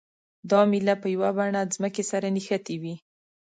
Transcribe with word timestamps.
دا 0.49 0.59
میله 0.71 0.95
په 1.01 1.07
یوه 1.15 1.29
بڼه 1.37 1.61
ځمکې 1.75 2.03
سره 2.11 2.27
نښتې 2.35 2.75
وي. 2.81 2.95